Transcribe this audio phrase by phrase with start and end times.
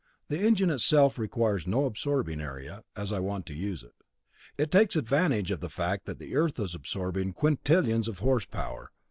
[0.29, 3.93] The engine itself requires no absorbing area, as I want to use it;
[4.57, 8.89] it takes advantage of the fact that the Earth is absorbing quintillions of horsepower.